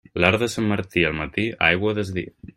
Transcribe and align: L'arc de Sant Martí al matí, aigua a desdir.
L'arc 0.23 0.39
de 0.43 0.47
Sant 0.53 0.69
Martí 0.71 1.03
al 1.11 1.15
matí, 1.19 1.47
aigua 1.69 1.93
a 1.93 1.99
desdir. 2.01 2.25